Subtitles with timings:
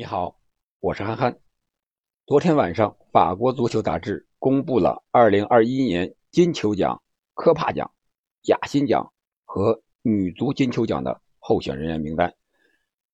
[0.00, 0.40] 你好，
[0.78, 1.38] 我是憨憨。
[2.24, 7.02] 昨天晚上，法国足球杂志公布了2021年金球奖、
[7.34, 7.92] 科帕奖、
[8.44, 9.12] 亚新奖
[9.44, 12.34] 和女足金球奖的候选人员名单。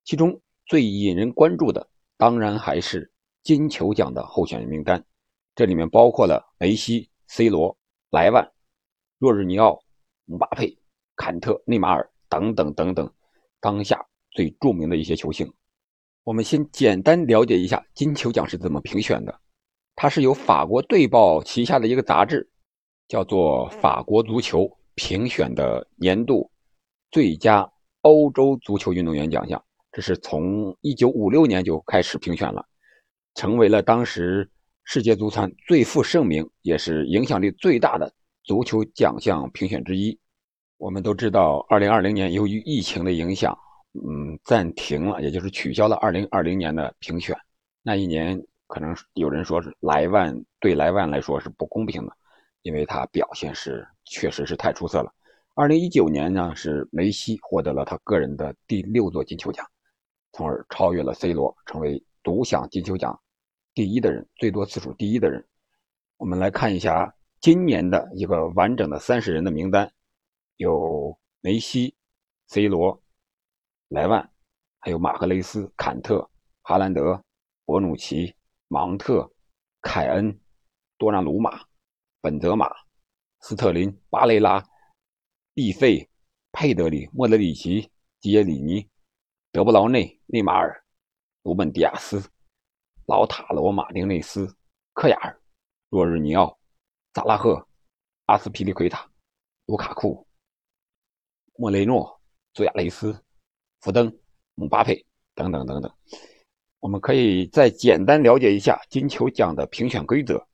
[0.05, 3.13] 其中最引人关注的，当然还是
[3.43, 5.05] 金球奖的候选人名单。
[5.57, 7.77] 这里面包括了梅西、C 罗、
[8.11, 8.49] 莱万、
[9.19, 9.83] 若日尼奥、
[10.25, 10.79] 姆巴佩、
[11.17, 13.13] 坎特、内马尔等等等等，
[13.59, 15.53] 当下最著名的一些球星。
[16.27, 19.41] 我们先简单了解一下金球奖是怎么评选的。
[19.95, 22.51] 它是由法国队报旗下的一个杂志，
[23.07, 24.63] 叫做《法国足球》
[24.97, 26.51] 评选的年度
[27.13, 29.63] 最佳欧洲足球运动员奖项。
[29.93, 32.67] 这是从1956年就开始评选了，
[33.37, 34.51] 成为了当时
[34.83, 40.19] 世界足坛最负盛名也是影响力最大的足球奖项评选之一。
[40.77, 43.57] 我们都知道，2020年由于疫情的影响。
[44.05, 47.37] 嗯，暂停了，也就是取消了二零二零年的评选。
[47.83, 52.13] 那一年，可能有人说是莱万对莱万来说是不公平的，
[52.63, 55.13] 因为他表现是确实是太出色了。
[55.55, 59.65] 二零一九年呢，是梅西获得了他个人的第六座金球奖，
[60.33, 63.19] 从而超越了 C 罗，成为独享金球奖
[63.73, 65.45] 第一的人，最多次数第一的人。
[66.17, 69.91] 我们来看一下今年的一个完整的三十人的名单，
[70.57, 71.95] 有梅西、
[72.49, 73.01] C 罗。
[73.91, 74.33] 莱万，
[74.81, 76.29] 还有马赫雷斯、坎特、
[76.63, 77.23] 哈兰德、
[77.65, 78.35] 博努奇、
[78.67, 79.31] 芒特、
[79.81, 80.41] 凯恩、
[80.99, 81.65] 多纳鲁马、
[82.21, 82.69] 本泽马、
[83.43, 84.61] 斯特林、巴雷拉、
[85.55, 86.11] 毕费、
[86.51, 87.89] 佩德里、莫德里奇、
[88.19, 88.85] 基耶里尼、
[89.53, 90.85] 德布劳内、内马尔、
[91.43, 92.21] 鲁本迪亚斯、
[93.07, 94.53] 老塔罗、马丁内斯、
[94.95, 95.41] 科亚尔、
[95.91, 96.59] 若日尼奥、
[97.15, 97.65] 萨拉赫、
[98.25, 99.09] 阿斯皮利奎塔、
[99.67, 100.27] 卢卡库、
[101.55, 102.21] 莫雷诺、
[102.53, 103.23] 祖亚雷斯。
[103.87, 104.13] 福登、
[104.57, 105.89] 姆巴佩等等等等，
[106.81, 110.45] 我们可以再简单了解一下金球奖的评选规则。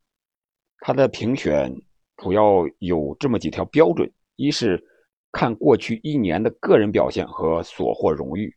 [0.80, 1.74] 它的评选
[2.18, 4.84] 主要有这么几条标准：一是
[5.32, 8.54] 看过去一年的个人表现和所获荣誉。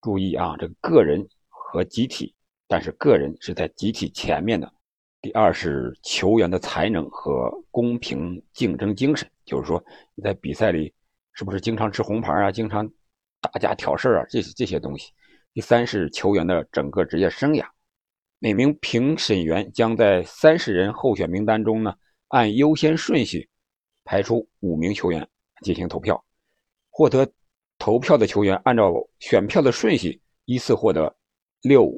[0.00, 2.32] 注意啊，这个个人和集体，
[2.68, 4.72] 但是个人是在集体前面的。
[5.20, 10.94] 第二是球员的才能和公平竞争精神，就是说你在比赛里
[11.32, 12.88] 是不是经常吃红牌啊，经常。
[13.52, 15.12] 打架挑事啊，这些这些东西。
[15.52, 17.64] 第三是球员的整个职业生涯。
[18.38, 21.92] 每名评审员将在三十人候选名单中呢，
[22.28, 23.48] 按优先顺序
[24.04, 25.28] 排出五名球员
[25.62, 26.24] 进行投票。
[26.90, 27.28] 获得
[27.78, 31.12] 投票的球员按照选票的顺序依次获得
[31.62, 31.90] 六、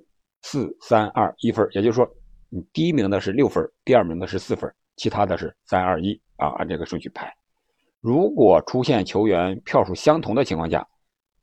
[0.43, 1.69] 四、三、二、一分。
[1.73, 2.09] 也就是说，
[2.49, 7.31] 你第一名的是六分，第二名的是四分，其他的是三、二、一啊，按这个顺序排。
[8.01, 10.87] 如果出现球员票数相同的情况下，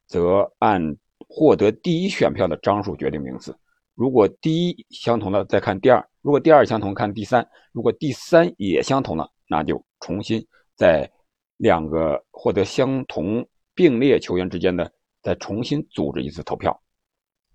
[0.07, 0.97] 则按
[1.27, 3.55] 获得第一选票的张数决定名次。
[3.93, 11.11] 如果第一相同的，再看第二；如果第二相同，看第三；如果第三也相同了，那就重新在
[11.57, 14.91] 两个获得相同并列球员之间的
[15.23, 16.79] 再重新组织一次投票。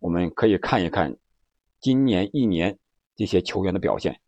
[0.01, 1.17] 我们可以看一看
[1.81, 2.77] 今年一年
[3.15, 4.21] 这些球员的表现。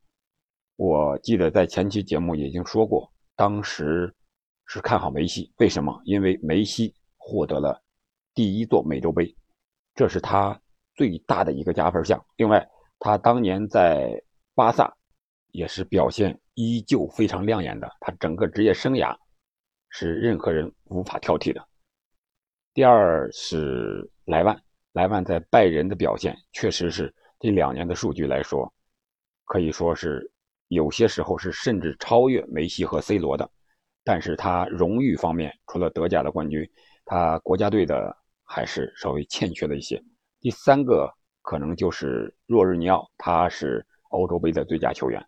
[0.77, 4.15] 我记得在前期节目已经说过，当时
[4.67, 6.01] 是看好梅西，为什么？
[6.05, 7.84] 因为梅西获得了。
[8.35, 9.33] 第一座美洲杯，
[9.95, 10.61] 这是他
[10.97, 12.21] 最大的一个加分项。
[12.37, 12.69] 另外，
[12.99, 14.21] 他当年在
[14.57, 14.93] 巴萨
[15.53, 17.89] 也是表现依旧非常亮眼的。
[18.01, 19.17] 他整个职业生涯
[19.89, 21.65] 是任何人无法挑剔的。
[22.73, 24.61] 第二是莱万，
[24.95, 28.69] 莱万在拜仁的表现确实是这两年的数据来说，
[29.45, 30.29] 可以说是
[30.67, 33.49] 有些时候是甚至超越梅西和 C 罗的。
[34.03, 36.69] 但是他荣誉方面，除了德甲的冠军，
[37.05, 38.17] 他国家队的。
[38.45, 40.03] 还是稍微欠缺了一些。
[40.41, 41.13] 第三个
[41.43, 45.25] 可能就是若日尼奥，他是欧洲杯的最佳球员，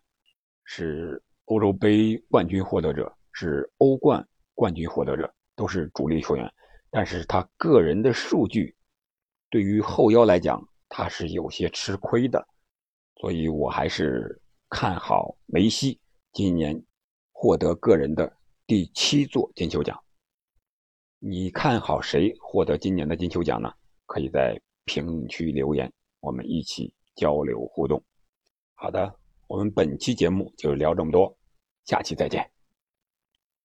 [0.63, 6.51] 是欧洲杯冠军获得者，是欧冠冠军获得者，都是主力球员。
[6.89, 8.75] 但是他个人的数据
[9.49, 12.47] 对于后腰来讲，他是有些吃亏的，
[13.19, 15.99] 所以我还是看好梅西
[16.31, 16.81] 今年
[17.31, 18.31] 获得个人的
[18.65, 20.01] 第七座金球奖。
[21.19, 23.73] 你看好谁获得今年的金球奖呢？
[24.05, 28.01] 可以在评论区留言，我们一起交流互动。
[28.75, 29.13] 好的，
[29.47, 31.35] 我们本期节目就聊这么多，
[31.85, 32.56] 下期再见。